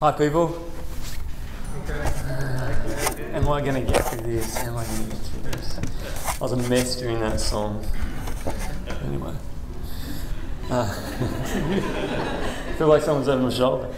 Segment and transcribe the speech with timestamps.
[0.00, 0.64] Hi, people.
[3.32, 4.56] Am I going to get through this?
[4.58, 5.78] Am I going to get through this?
[6.36, 7.84] I was a mess doing that song.
[9.02, 9.34] Anyway.
[10.70, 10.88] Uh,
[12.78, 13.92] feel like someone's over my shoulder.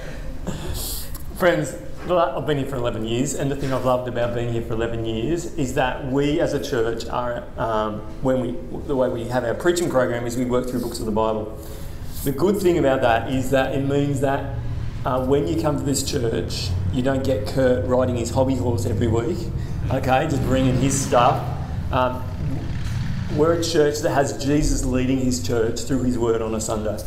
[1.36, 1.76] Friends,
[2.10, 4.72] I've been here for 11 years, and the thing I've loved about being here for
[4.72, 8.52] 11 years is that we as a church are, um, when we,
[8.86, 11.58] the way we have our preaching program is we work through books of the Bible.
[12.24, 14.59] The good thing about that is that it means that
[15.04, 18.86] uh, when you come to this church, you don't get Kurt riding his hobby horse
[18.86, 19.38] every week,
[19.90, 21.42] okay, just bringing his stuff.
[21.92, 22.22] Um,
[23.36, 26.98] we're a church that has Jesus leading his church through his word on a Sunday.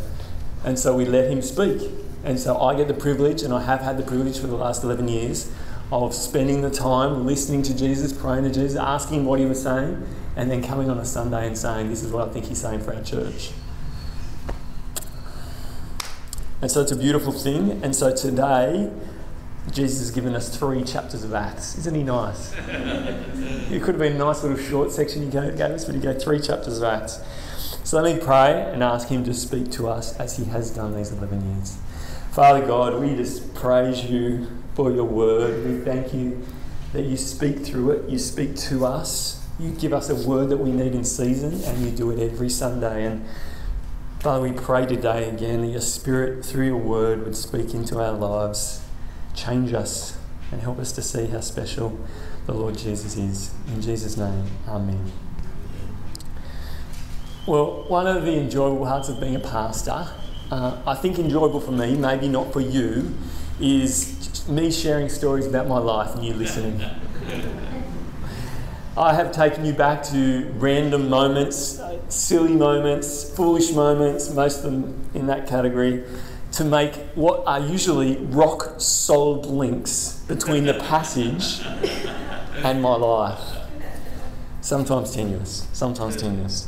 [0.63, 1.91] And so we let him speak.
[2.23, 4.83] And so I get the privilege, and I have had the privilege for the last
[4.83, 5.52] 11 years,
[5.91, 10.07] of spending the time listening to Jesus, praying to Jesus, asking what he was saying,
[10.35, 12.80] and then coming on a Sunday and saying, This is what I think he's saying
[12.80, 13.52] for our church.
[16.63, 17.84] And so it's a beautiful thing.
[17.84, 18.90] And so today,
[19.73, 21.77] Jesus has given us three chapters of Acts.
[21.77, 22.53] Isn't he nice?
[22.58, 26.22] it could have been a nice little short section he gave us, but he gave
[26.22, 27.20] three chapters of Acts.
[27.83, 30.95] So let me pray and ask him to speak to us as he has done
[30.95, 31.78] these 11 years.
[32.31, 35.67] Father God, we just praise you for your word.
[35.67, 36.45] We thank you
[36.94, 40.58] that you speak through it, you speak to us, you give us a word that
[40.58, 43.05] we need in season, and you do it every Sunday.
[43.05, 43.25] And
[44.23, 48.13] Father, we pray today again that your Spirit, through your word, would speak into our
[48.13, 48.81] lives,
[49.35, 50.17] change us,
[50.49, 51.99] and help us to see how special
[52.45, 53.53] the Lord Jesus is.
[53.67, 55.11] In Jesus' name, Amen.
[57.45, 60.07] Well, one of the enjoyable parts of being a pastor,
[60.49, 63.13] uh, I think enjoyable for me, maybe not for you,
[63.59, 66.81] is me sharing stories about my life and you listening.
[68.95, 75.09] I have taken you back to random moments, silly moments, foolish moments, most of them
[75.16, 76.03] in that category,
[76.52, 81.61] to make what are usually rock solid links between the passage
[82.64, 83.39] and my life.
[84.61, 86.67] Sometimes tenuous, sometimes tenuous.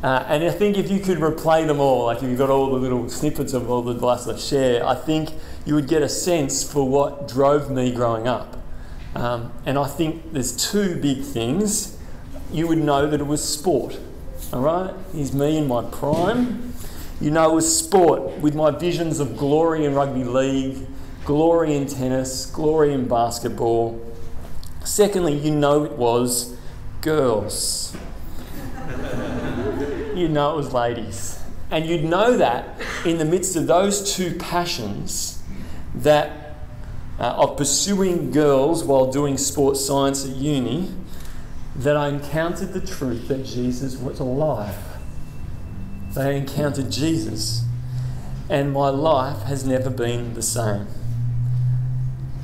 [0.00, 2.70] Uh, and I think if you could replay them all, like if you've got all
[2.70, 5.30] the little snippets of all the last I share, I think
[5.66, 8.58] you would get a sense for what drove me growing up.
[9.14, 11.96] Um, and I think there's two big things.
[12.52, 13.98] You would know that it was sport.
[14.52, 14.94] All right?
[15.12, 16.74] Here's me in my prime.
[17.20, 20.86] You know it was sport with my visions of glory in rugby league,
[21.24, 24.00] glory in tennis, glory in basketball.
[24.84, 26.56] Secondly, you know it was
[27.00, 27.96] girls.
[30.14, 31.40] you know it was ladies.
[31.70, 35.42] And you'd know that in the midst of those two passions,
[35.94, 36.47] that
[37.18, 40.88] uh, of pursuing girls while doing sports science at uni
[41.76, 44.76] that I encountered the truth that Jesus was alive.
[46.14, 47.64] They encountered Jesus,
[48.48, 50.86] and my life has never been the same.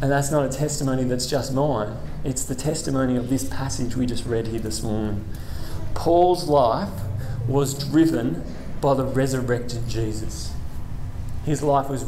[0.00, 4.06] And that's not a testimony that's just mine, it's the testimony of this passage we
[4.06, 5.24] just read here this morning.
[5.94, 6.90] Paul's life
[7.48, 8.44] was driven
[8.80, 10.52] by the resurrected Jesus.
[11.44, 12.04] His life was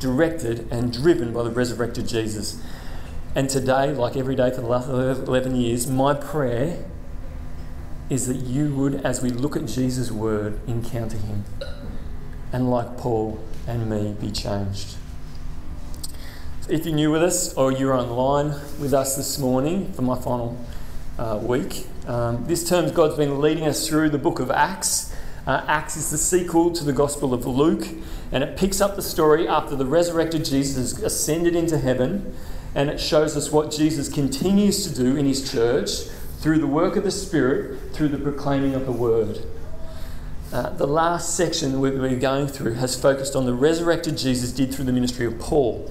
[0.00, 2.60] directed and driven by the resurrected Jesus.
[3.34, 6.84] And today, like every day for the last 11 years, my prayer
[8.08, 11.44] is that you would, as we look at Jesus' word, encounter him.
[12.52, 13.38] And like Paul
[13.68, 14.96] and me, be changed.
[16.62, 18.48] So if you're new with us or you're online
[18.80, 20.58] with us this morning for my final
[21.16, 25.14] uh, week, um, this term God's been leading us through the book of Acts.
[25.46, 27.86] Uh, Acts is the sequel to the Gospel of Luke,
[28.30, 32.34] and it picks up the story after the resurrected Jesus ascended into heaven,
[32.74, 36.02] and it shows us what Jesus continues to do in his church
[36.40, 39.44] through the work of the Spirit, through the proclaiming of the Word.
[40.52, 44.74] Uh, the last section that we're going through has focused on the resurrected Jesus did
[44.74, 45.90] through the ministry of Paul.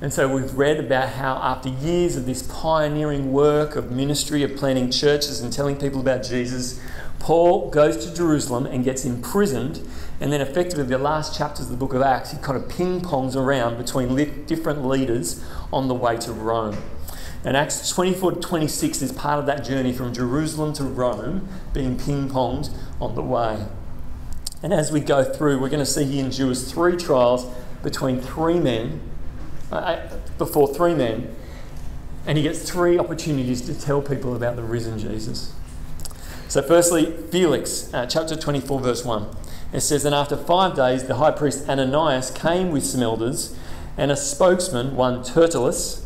[0.00, 4.56] And so we've read about how, after years of this pioneering work of ministry, of
[4.56, 6.80] planting churches and telling people about Jesus,
[7.20, 9.86] Paul goes to Jerusalem and gets imprisoned,
[10.20, 13.02] and then effectively the last chapters of the book of Acts, he kind of ping
[13.02, 14.16] pongs around between
[14.46, 16.78] different leaders on the way to Rome.
[17.44, 21.98] And Acts 24 to 26 is part of that journey from Jerusalem to Rome, being
[21.98, 23.66] ping ponged on the way.
[24.62, 27.46] And as we go through, we're going to see he endures three trials
[27.82, 29.00] between three men,
[29.70, 31.34] uh, before three men,
[32.26, 35.54] and he gets three opportunities to tell people about the risen Jesus.
[36.50, 39.24] So, firstly, Felix, uh, chapter 24, verse 1.
[39.72, 43.56] It says, And after five days, the high priest Ananias came with some elders
[43.96, 46.04] and a spokesman, one Tertullus.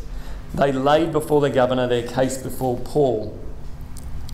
[0.53, 3.35] They laid before the governor their case before Paul.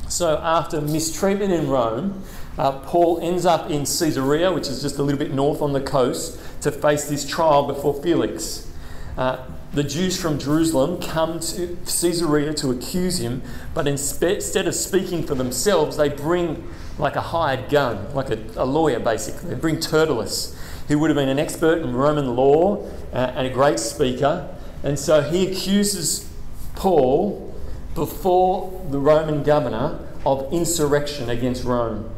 [0.09, 2.21] So, after mistreatment in Rome,
[2.57, 5.79] uh, Paul ends up in Caesarea, which is just a little bit north on the
[5.79, 8.69] coast, to face this trial before Felix.
[9.17, 13.41] Uh, the Jews from Jerusalem come to Caesarea to accuse him,
[13.73, 16.67] but instead of speaking for themselves, they bring
[16.97, 19.49] like a hired gun, like a, a lawyer basically.
[19.49, 20.55] They bring Tertullus,
[20.87, 24.53] who would have been an expert in Roman law uh, and a great speaker.
[24.83, 26.29] And so he accuses
[26.75, 27.55] Paul
[27.95, 32.09] before the Roman governor of insurrection against Rome.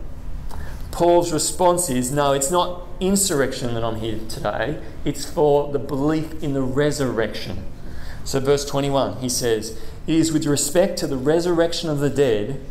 [0.92, 6.44] Paul's response is no, it's not insurrection that I'm here today, it's for the belief
[6.44, 7.64] in the resurrection.
[8.24, 12.62] So, verse 21, he says, It is with respect to the resurrection of the dead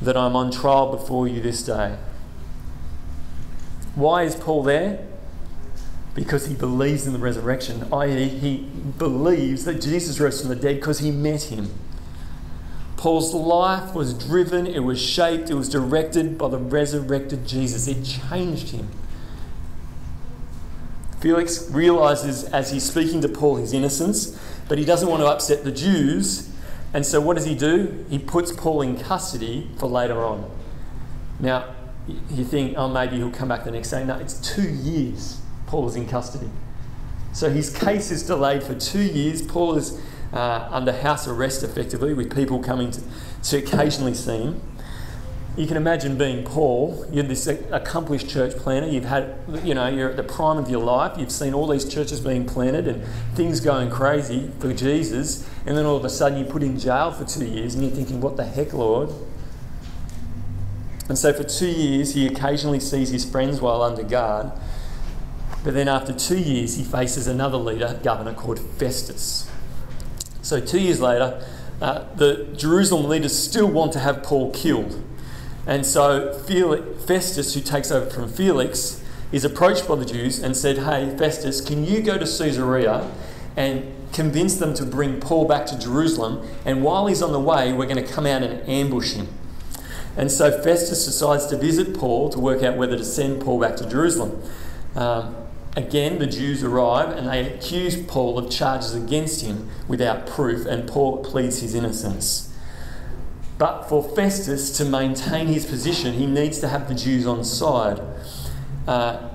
[0.00, 1.96] that I'm on trial before you this day.
[3.94, 5.06] Why is Paul there?
[6.14, 8.68] Because he believes in the resurrection, i.e., he
[8.98, 11.72] believes that Jesus rose from the dead because he met him.
[12.96, 17.88] Paul's life was driven, it was shaped, it was directed by the resurrected Jesus.
[17.88, 18.88] It changed him.
[21.22, 24.36] Felix realizes as he's speaking to Paul his innocence,
[24.68, 26.50] but he doesn't want to upset the Jews.
[26.92, 28.04] And so what does he do?
[28.10, 30.50] He puts Paul in custody for later on.
[31.38, 31.76] Now,
[32.28, 34.04] you think, oh, maybe he'll come back the next day.
[34.04, 36.50] No, it's two years Paul is in custody.
[37.32, 39.42] So his case is delayed for two years.
[39.42, 40.00] Paul is
[40.32, 43.00] uh, under house arrest effectively, with people coming to,
[43.44, 44.60] to occasionally see him.
[45.54, 47.06] You can imagine being Paul.
[47.12, 48.86] You're this accomplished church planner.
[48.86, 51.18] You've had, you know, you're at the prime of your life.
[51.18, 53.04] You've seen all these churches being planted and
[53.34, 55.46] things going crazy for Jesus.
[55.66, 57.92] And then all of a sudden you're put in jail for two years and you're
[57.92, 59.10] thinking, what the heck, Lord?
[61.10, 64.52] And so for two years he occasionally sees his friends while under guard.
[65.64, 69.50] But then after two years he faces another leader, governor called Festus.
[70.40, 71.46] So, two years later,
[71.80, 75.00] uh, the Jerusalem leaders still want to have Paul killed.
[75.66, 80.56] And so, Felix, Festus, who takes over from Felix, is approached by the Jews and
[80.56, 83.10] said, Hey, Festus, can you go to Caesarea
[83.56, 86.46] and convince them to bring Paul back to Jerusalem?
[86.64, 89.28] And while he's on the way, we're going to come out and ambush him.
[90.16, 93.76] And so Festus decides to visit Paul to work out whether to send Paul back
[93.76, 94.42] to Jerusalem.
[94.94, 95.36] Um,
[95.74, 100.86] Again, the Jews arrive and they accuse Paul of charges against him without proof, and
[100.86, 102.51] Paul pleads his innocence.
[103.62, 108.00] But for Festus to maintain his position, he needs to have the Jews on side.
[108.88, 109.28] Uh,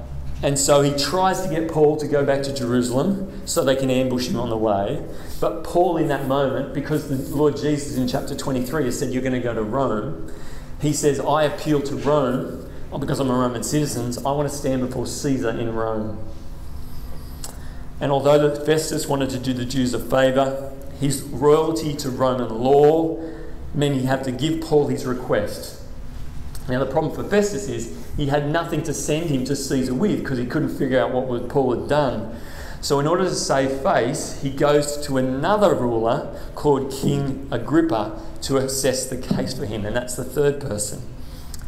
[0.44, 3.89] and so he tries to get Paul to go back to Jerusalem so they can
[3.89, 5.01] ambush him on the way.
[5.39, 9.21] But Paul, in that moment, because the Lord Jesus in chapter 23 has said, You're
[9.21, 10.29] going to go to Rome,
[10.81, 12.69] he says, I appeal to Rome
[13.00, 16.21] because I'm a Roman citizen, I want to stand before Caesar in Rome.
[18.01, 23.37] And although Festus wanted to do the Jews a favour, his royalty to Roman law
[23.81, 25.81] he had to give Paul his request.
[26.68, 30.19] Now, the problem for Festus is he had nothing to send him to Caesar with
[30.19, 32.39] because he couldn't figure out what Paul had done.
[32.81, 38.57] So, in order to save face, he goes to another ruler called King Agrippa to
[38.57, 41.01] assess the case for him, and that's the third person.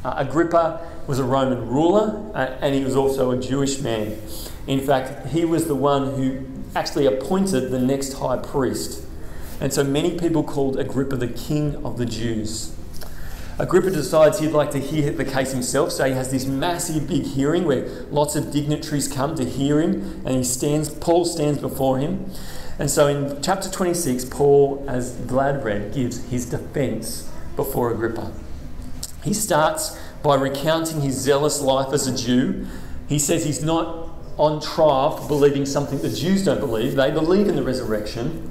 [0.04, 4.18] Uh, Agrippa was a Roman ruler uh, and he was also a Jewish man.
[4.66, 6.46] In fact, he was the one who
[6.76, 9.04] actually appointed the next high priest.
[9.62, 12.74] And so many people called Agrippa the king of the Jews.
[13.58, 17.24] Agrippa decides he'd like to hear the case himself, so he has this massive big
[17.24, 22.00] hearing where lots of dignitaries come to hear him, and he stands, Paul stands before
[22.00, 22.32] him.
[22.80, 28.32] And so in chapter 26, Paul, as Glad read, gives his defense before Agrippa.
[29.26, 32.66] He starts by recounting his zealous life as a Jew.
[33.10, 36.96] He says he's not on trial for believing something the Jews don't believe.
[36.96, 38.50] They believe in the resurrection.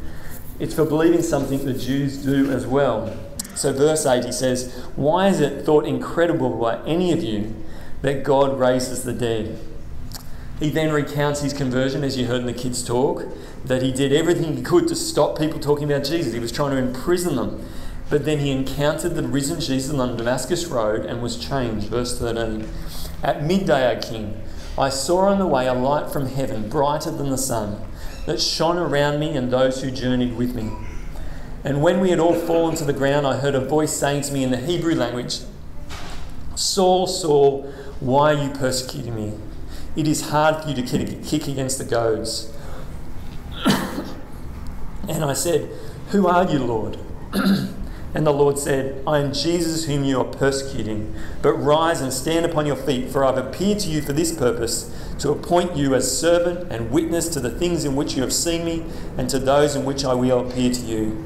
[0.58, 3.16] It's for believing something the Jews do as well.
[3.54, 7.54] So, verse 8, he says, Why is it thought incredible by any of you
[8.02, 9.58] that God raises the dead?
[10.58, 13.24] He then recounts his conversion, as you heard in the kids' talk,
[13.64, 16.32] that he did everything he could to stop people talking about Jesus.
[16.32, 17.64] He was trying to imprison them.
[18.10, 21.88] But then he encountered the risen Jesus on the Damascus Road and was changed.
[21.88, 22.66] Verse 13.
[23.22, 24.42] At midday, O king,
[24.78, 27.80] I saw on the way a light from heaven, brighter than the sun,
[28.28, 30.70] that shone around me and those who journeyed with me.
[31.64, 34.32] And when we had all fallen to the ground, I heard a voice saying to
[34.34, 35.38] me in the Hebrew language,
[36.54, 37.62] Saul, Saul,
[38.00, 39.32] why are you persecuting me?
[39.96, 40.82] It is hard for you to
[41.22, 42.52] kick against the goads.
[45.08, 45.70] and I said,
[46.10, 46.98] Who are you, Lord?
[48.14, 51.14] And the Lord said, I am Jesus whom you are persecuting.
[51.42, 54.34] But rise and stand upon your feet, for I have appeared to you for this
[54.34, 58.32] purpose, to appoint you as servant and witness to the things in which you have
[58.32, 58.84] seen me,
[59.16, 61.24] and to those in which I will appear to you.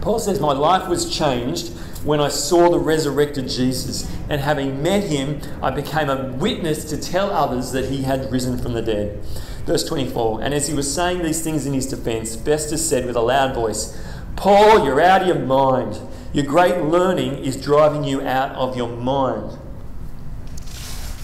[0.00, 1.72] Paul says, My life was changed
[2.04, 6.96] when I saw the resurrected Jesus, and having met him, I became a witness to
[6.96, 9.20] tell others that he had risen from the dead.
[9.64, 13.16] Verse 24 And as he was saying these things in his defense, Festus said with
[13.16, 14.00] a loud voice,
[14.36, 15.98] Paul, you're out of your mind.
[16.32, 19.58] Your great learning is driving you out of your mind.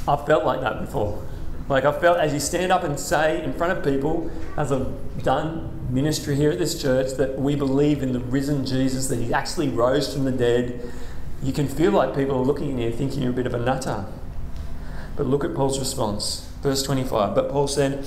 [0.08, 1.22] I've felt like that before.
[1.68, 5.22] Like I felt as you stand up and say in front of people, as I've
[5.22, 9.32] done ministry here at this church, that we believe in the risen Jesus, that he
[9.32, 10.92] actually rose from the dead,
[11.42, 13.58] you can feel like people are looking at you thinking you're a bit of a
[13.58, 14.06] nutter.
[15.16, 16.48] But look at Paul's response.
[16.62, 17.34] Verse 25.
[17.34, 18.06] But Paul said,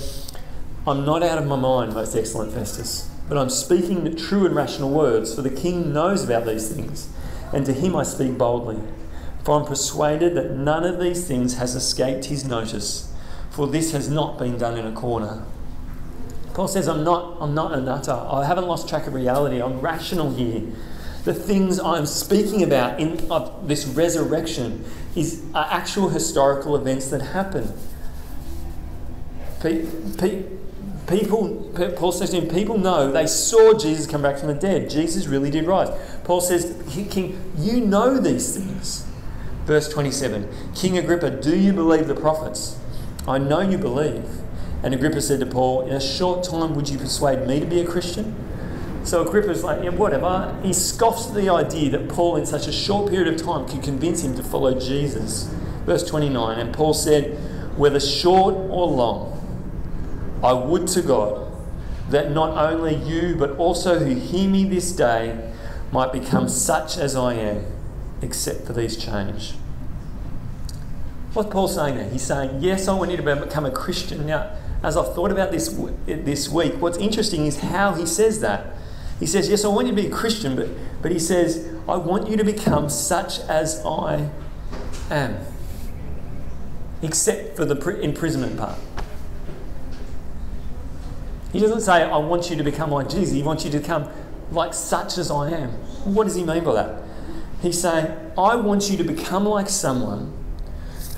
[0.86, 4.54] I'm not out of my mind, most excellent Festus, but I'm speaking the true and
[4.54, 7.08] rational words, for the king knows about these things,
[7.52, 8.80] and to him I speak boldly.
[9.42, 13.12] For I'm persuaded that none of these things has escaped his notice,
[13.56, 15.42] for this has not been done in a corner.
[16.52, 18.12] Paul says, I'm not, I'm not a nutter.
[18.12, 19.62] I haven't lost track of reality.
[19.62, 20.60] I'm rational here.
[21.24, 23.16] The things I'm speaking about in
[23.66, 24.84] this resurrection
[25.16, 27.72] is are actual historical events that happen.
[29.60, 29.86] Pe-
[30.18, 30.44] pe-
[31.06, 34.90] people, Paul says to him, people know they saw Jesus come back from the dead.
[34.90, 35.88] Jesus really did rise.
[36.24, 36.76] Paul says,
[37.10, 39.06] King, you know these things.
[39.64, 42.78] Verse 27 King Agrippa, do you believe the prophets?
[43.28, 44.24] I know you believe.
[44.82, 47.80] And Agrippa said to Paul, In a short time, would you persuade me to be
[47.80, 48.34] a Christian?
[49.04, 50.58] So Agrippa's like, yeah, whatever.
[50.62, 53.82] He scoffs at the idea that Paul, in such a short period of time, could
[53.82, 55.44] convince him to follow Jesus.
[55.84, 57.38] Verse 29 And Paul said,
[57.78, 59.32] Whether short or long,
[60.42, 61.52] I would to God
[62.10, 65.52] that not only you, but also who hear me this day,
[65.92, 67.64] might become such as I am,
[68.22, 69.54] except for these change.
[71.36, 72.08] What's Paul saying there?
[72.08, 74.24] He's saying, Yes, I want you to become a Christian.
[74.24, 75.68] Now, as I've thought about this
[76.06, 78.74] this week, what's interesting is how he says that.
[79.20, 80.70] He says, Yes, I want you to be a Christian, but,
[81.02, 84.30] but he says, I want you to become such as I
[85.10, 85.36] am,
[87.02, 88.78] except for the imprisonment part.
[91.52, 93.34] He doesn't say, I want you to become like Jesus.
[93.34, 94.08] He wants you to become
[94.52, 95.68] like such as I am.
[96.14, 97.02] What does he mean by that?
[97.60, 100.32] He's saying, I want you to become like someone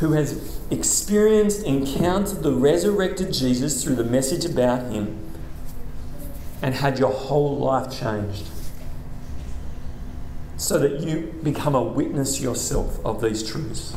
[0.00, 5.19] who has experienced, encountered the resurrected Jesus through the message about him
[6.62, 8.49] and had your whole life changed.
[10.57, 13.95] So that you become a witness yourself of these truths.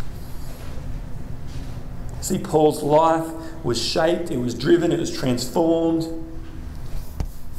[2.21, 3.31] See, Paul's life
[3.63, 6.07] was shaped, it was driven, it was transformed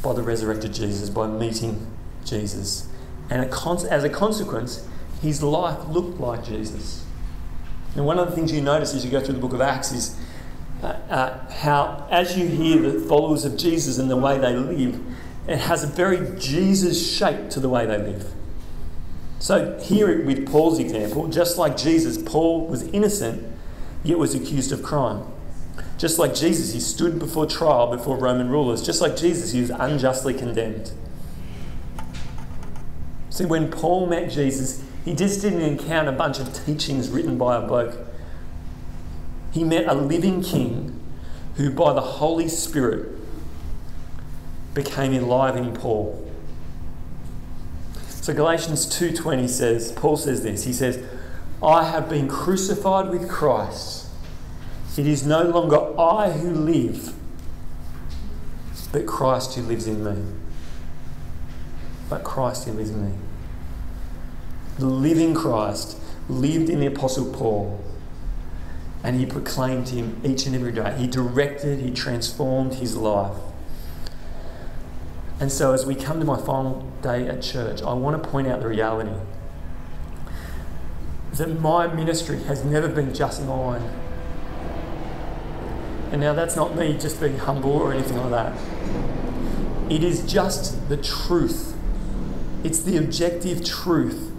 [0.02, 1.86] by the resurrected Jesus, by meeting
[2.24, 2.88] Jesus.
[3.28, 4.86] And as a consequence,
[5.20, 7.01] his life looked like Jesus.
[7.94, 9.92] And one of the things you notice as you go through the book of Acts
[9.92, 10.16] is
[10.82, 15.00] uh, uh, how, as you hear the followers of Jesus and the way they live,
[15.46, 18.32] it has a very Jesus shape to the way they live.
[19.38, 23.44] So, here with Paul's example, just like Jesus, Paul was innocent,
[24.04, 25.24] yet was accused of crime.
[25.98, 28.82] Just like Jesus, he stood before trial before Roman rulers.
[28.82, 30.92] Just like Jesus, he was unjustly condemned.
[33.30, 37.56] See, when Paul met Jesus, he just didn't encounter a bunch of teachings written by
[37.56, 37.96] a bloke.
[39.52, 41.00] He met a living king
[41.56, 43.08] who, by the Holy Spirit,
[44.74, 46.30] became alive in Paul.
[48.08, 50.64] So Galatians 2:20 says, Paul says this.
[50.64, 50.98] He says,
[51.62, 54.06] "I have been crucified with Christ.
[54.96, 57.14] It is no longer I who live,
[58.92, 60.22] but Christ who lives in me.
[62.08, 63.12] But Christ who lives in me.
[64.78, 65.98] The living Christ
[66.28, 67.80] lived in the Apostle Paul
[69.04, 70.94] and he proclaimed him each and every day.
[70.96, 73.36] He directed, he transformed his life.
[75.40, 78.46] And so, as we come to my final day at church, I want to point
[78.46, 79.10] out the reality
[81.32, 83.82] that my ministry has never been just mine.
[86.12, 88.56] And now that's not me just being humble or anything like that.
[89.90, 91.74] It is just the truth.
[92.62, 94.31] It's the objective truth.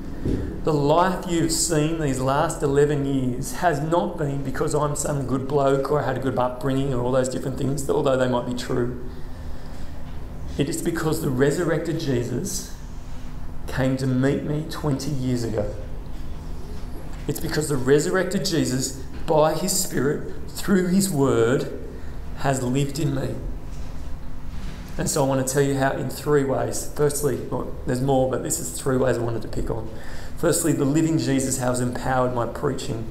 [0.63, 5.48] The life you've seen these last 11 years has not been because I'm some good
[5.48, 8.46] bloke or I had a good upbringing or all those different things, although they might
[8.46, 9.03] be true.
[10.58, 12.75] It is because the resurrected Jesus
[13.68, 15.74] came to meet me 20 years ago.
[17.27, 21.80] It's because the resurrected Jesus, by his Spirit, through His Word
[22.38, 23.36] has lived in me.
[24.97, 26.91] And so I want to tell you how in three ways.
[26.95, 29.89] Firstly, well, there's more, but this is three ways I wanted to pick on.
[30.38, 33.07] Firstly, the living Jesus has empowered my preaching.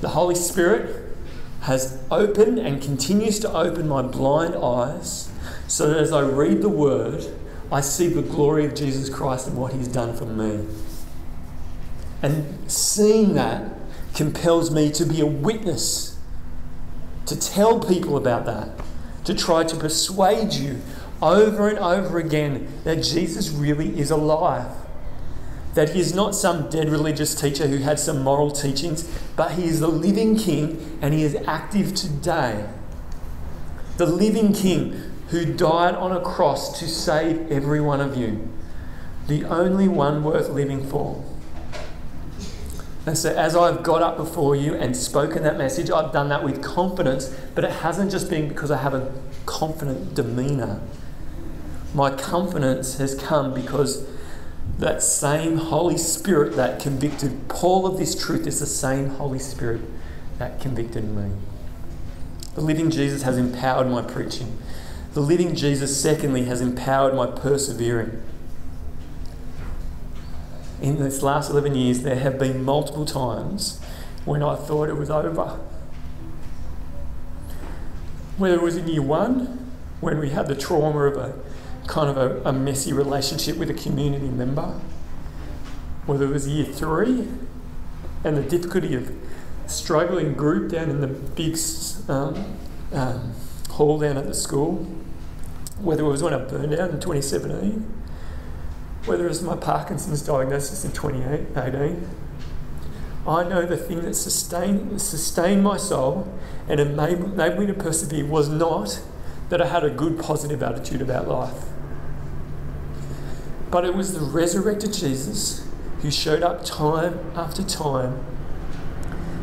[0.00, 1.16] The Holy Spirit
[1.62, 5.30] has opened and continues to open my blind eyes
[5.66, 7.26] so that as I read the Word,
[7.70, 10.66] I see the glory of Jesus Christ and what He's done for me.
[12.22, 13.72] And seeing that
[14.14, 16.18] compels me to be a witness
[17.26, 18.70] to tell people about that,
[19.28, 20.80] to try to persuade you
[21.20, 24.74] over and over again that Jesus really is alive.
[25.74, 29.06] That he is not some dead religious teacher who had some moral teachings,
[29.36, 32.66] but he is the living king and he is active today.
[33.98, 34.92] The living king
[35.28, 38.48] who died on a cross to save every one of you.
[39.26, 41.22] The only one worth living for.
[43.08, 46.44] And so, as I've got up before you and spoken that message, I've done that
[46.44, 49.10] with confidence, but it hasn't just been because I have a
[49.46, 50.82] confident demeanour.
[51.94, 54.06] My confidence has come because
[54.78, 59.80] that same Holy Spirit that convicted Paul of this truth is the same Holy Spirit
[60.36, 61.30] that convicted me.
[62.56, 64.58] The living Jesus has empowered my preaching.
[65.14, 68.20] The living Jesus, secondly, has empowered my persevering.
[70.80, 73.80] In this last 11 years, there have been multiple times
[74.24, 75.58] when I thought it was over.
[78.36, 81.34] Whether it was in year one, when we had the trauma of a
[81.88, 84.80] kind of a, a messy relationship with a community member,
[86.06, 87.26] whether it was year three
[88.22, 89.12] and the difficulty of
[89.66, 91.58] struggling group down in the big
[92.08, 92.56] um,
[92.92, 93.32] um,
[93.70, 94.86] hall down at the school,
[95.80, 97.97] whether it was when I burned out in 2017,
[99.08, 102.08] whether it was my Parkinson's diagnosis in 2018.
[103.26, 106.32] I know the thing that sustained, sustained my soul
[106.68, 109.02] and made, made me to persevere was not
[109.48, 111.64] that I had a good, positive attitude about life.
[113.70, 115.66] But it was the resurrected Jesus
[116.00, 118.24] who showed up time after time,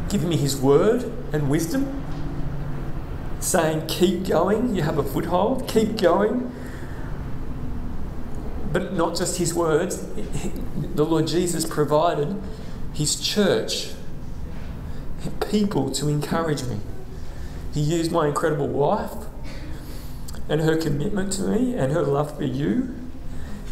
[0.10, 2.04] giving me his word and wisdom,
[3.40, 6.52] saying, Keep going, you have a foothold, keep going.
[8.76, 10.06] But not just his words,
[10.96, 12.36] the Lord Jesus provided
[12.94, 13.94] his church,
[15.50, 16.80] people to encourage me.
[17.74, 19.14] He used my incredible wife
[20.50, 22.94] and her commitment to me and her love for you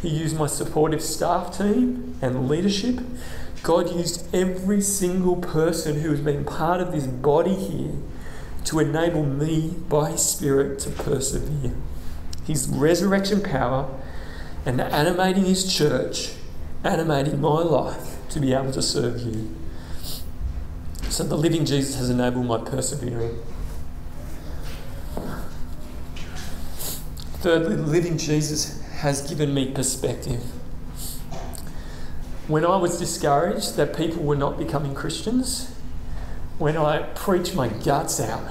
[0.01, 2.99] he used my supportive staff team and leadership.
[3.61, 7.93] God used every single person who has been part of this body here
[8.65, 11.73] to enable me by His Spirit to persevere.
[12.45, 13.89] His resurrection power
[14.65, 16.33] and animating His church,
[16.83, 19.55] animating my life to be able to serve you.
[21.09, 23.39] So the living Jesus has enabled my persevering.
[27.43, 30.41] Thirdly, the living Jesus has given me perspective.
[32.47, 35.73] When I was discouraged that people were not becoming Christians,
[36.57, 38.49] when I preached my guts out,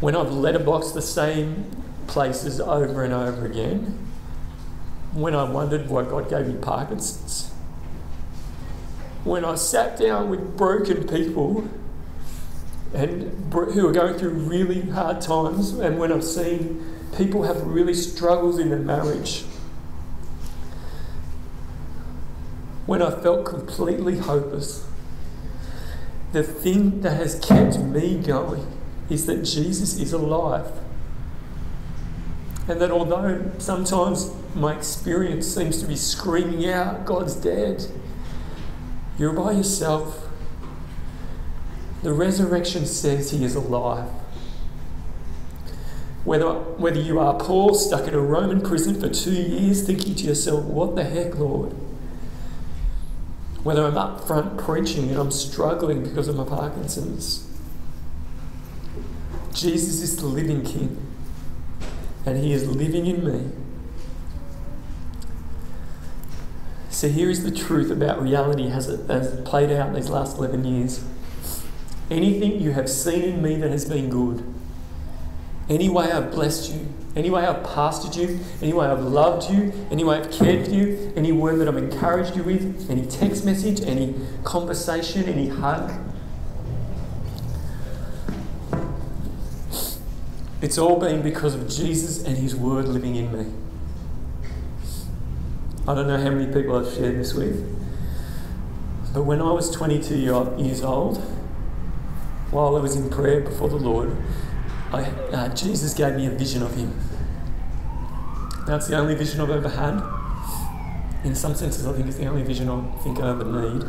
[0.00, 1.70] when I've letterboxed the same
[2.08, 4.11] places over and over again,
[5.12, 7.52] when I wondered why God gave me Parkinson's,
[9.24, 11.68] when I sat down with broken people
[12.94, 16.84] and who are going through really hard times, and when I've seen
[17.16, 19.44] people have really struggles in their marriage.
[22.86, 24.86] When I felt completely hopeless,
[26.32, 28.66] the thing that has kept me going
[29.08, 30.70] is that Jesus is alive.
[32.68, 37.86] And that although sometimes my experience seems to be screaming out, God's dead,
[39.18, 40.28] you're by yourself.
[42.02, 44.08] The resurrection says he is alive.
[46.24, 50.24] Whether, whether you are Paul, stuck in a Roman prison for two years, thinking to
[50.24, 51.72] yourself, What the heck, Lord?
[53.62, 57.48] Whether I'm up front preaching and I'm struggling because of my Parkinson's.
[59.52, 61.04] Jesus is the living King,
[62.24, 63.61] and He is living in me.
[67.02, 70.64] So here is the truth about reality as it has played out these last 11
[70.64, 71.04] years.
[72.12, 74.44] Anything you have seen in me that has been good,
[75.68, 76.86] any way I've blessed you,
[77.16, 80.70] any way I've pastored you, any way I've loved you, any way I've cared for
[80.70, 85.90] you, any word that I've encouraged you with, any text message, any conversation, any hug.
[90.60, 93.52] It's all been because of Jesus and His Word living in me.
[95.86, 97.58] I don't know how many people I've shared this with,
[99.12, 101.18] but when I was 22 years old,
[102.52, 104.16] while I was in prayer before the Lord,
[104.92, 106.96] I, uh, Jesus gave me a vision of him.
[108.64, 110.00] That's the only vision I've ever had.
[111.24, 113.84] In some senses, I think it's the only vision I think I ever need.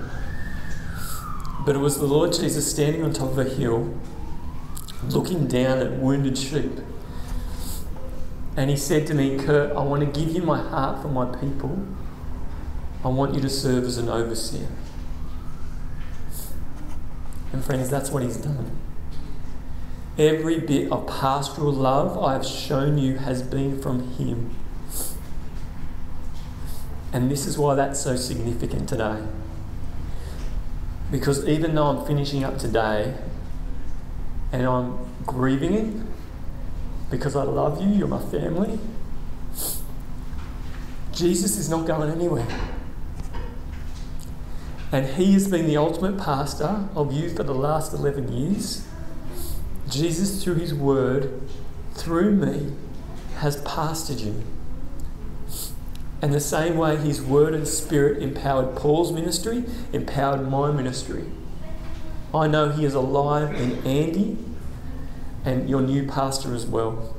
[1.63, 3.93] But it was the Lord Jesus standing on top of a hill,
[5.09, 6.71] looking down at wounded sheep.
[8.55, 11.25] And he said to me, Kurt, I want to give you my heart for my
[11.37, 11.85] people.
[13.03, 14.67] I want you to serve as an overseer.
[17.51, 18.79] And friends, that's what he's done.
[20.17, 24.55] Every bit of pastoral love I have shown you has been from Him.
[27.11, 29.23] And this is why that's so significant today.
[31.11, 33.15] Because even though I'm finishing up today
[34.51, 36.12] and I'm grieving it
[37.13, 38.79] because I love you, you're my family,
[41.11, 42.47] Jesus is not going anywhere.
[44.91, 48.87] And He has been the ultimate pastor of you for the last 11 years.
[49.87, 51.39] Jesus, through His Word,
[51.93, 52.73] through me,
[53.37, 54.41] has pastored you.
[56.19, 61.25] And the same way His Word and Spirit empowered Paul's ministry, empowered my ministry.
[62.33, 64.35] I know He is alive in Andy
[65.45, 67.15] and your new pastor as well.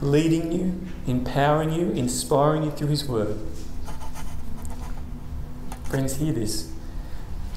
[0.00, 3.38] Leading you, empowering you, inspiring you through His Word.
[5.84, 6.72] Friends, hear this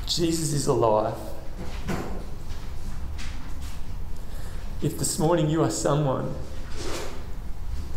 [0.05, 1.17] Jesus is alive.
[4.81, 6.35] If this morning you are someone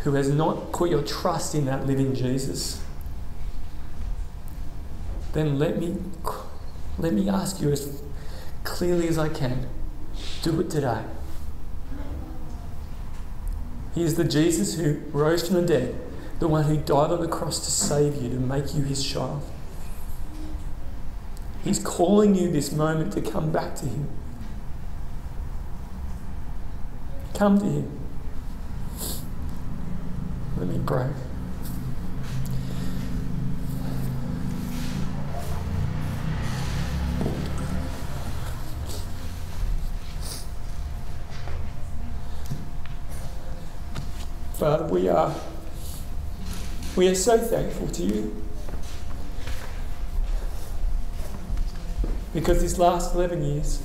[0.04, 2.82] who has not put your trust in that living Jesus,
[5.32, 5.96] then let me
[6.98, 8.02] let me ask you as
[8.64, 9.68] clearly as I can.
[10.48, 11.02] Do it today.
[13.94, 15.94] He is the Jesus who rose from the dead,
[16.38, 19.42] the one who died on the cross to save you, to make you his child.
[21.62, 24.08] He's calling you this moment to come back to Him.
[27.34, 28.00] Come to Him.
[30.56, 31.10] Let me pray.
[44.58, 45.32] Father, we are
[46.96, 48.44] we are so thankful to you.
[52.34, 53.80] Because these last 11 years,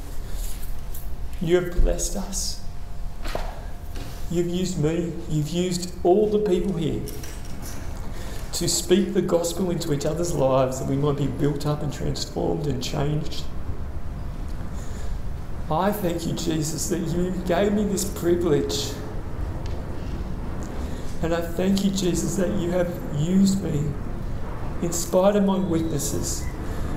[1.39, 2.59] you have blessed us.
[4.31, 7.03] You've used me, you've used all the people here
[8.53, 11.93] to speak the gospel into each other's lives that we might be built up and
[11.93, 13.43] transformed and changed.
[15.69, 18.91] I thank you, Jesus, that you gave me this privilege.
[21.23, 23.85] And I thank you, Jesus, that you have used me
[24.81, 26.43] in spite of my weaknesses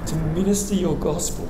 [0.07, 1.49] to minister your gospel.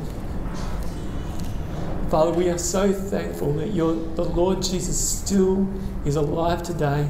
[2.10, 5.66] Father, we are so thankful that the Lord Jesus still
[6.04, 7.08] is alive today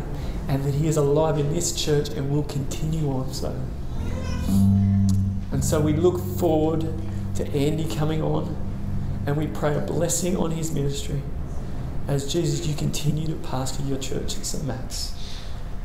[0.49, 3.55] and that he is alive in this church and will continue on so.
[5.51, 6.87] And so we look forward
[7.35, 8.57] to Andy coming on
[9.27, 11.21] and we pray a blessing on his ministry
[12.09, 14.65] as Jesus, you continue to pastor your church at St.
[14.65, 15.13] Matt's.